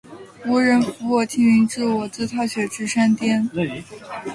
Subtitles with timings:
[0.47, 3.47] 无人扶我青云志，我自踏雪至山巅。